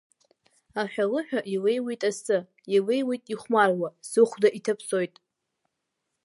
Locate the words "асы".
2.09-2.37